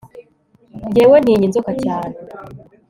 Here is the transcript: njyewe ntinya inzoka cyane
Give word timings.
njyewe 0.87 1.17
ntinya 1.19 1.45
inzoka 1.47 1.71
cyane 1.83 2.15